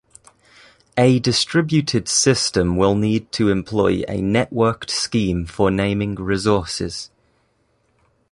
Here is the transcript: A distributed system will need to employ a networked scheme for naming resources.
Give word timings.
A 0.97 1.19
distributed 1.19 2.07
system 2.07 2.75
will 2.75 2.95
need 2.95 3.31
to 3.33 3.49
employ 3.49 4.01
a 4.07 4.19
networked 4.19 4.89
scheme 4.89 5.45
for 5.45 5.69
naming 5.69 6.15
resources. 6.15 7.11